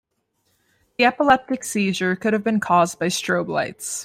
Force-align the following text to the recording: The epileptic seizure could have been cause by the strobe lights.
The 0.97 1.05
epileptic 1.05 1.63
seizure 1.63 2.15
could 2.15 2.33
have 2.33 2.43
been 2.43 2.59
cause 2.59 2.95
by 2.95 3.05
the 3.05 3.11
strobe 3.11 3.49
lights. 3.49 3.99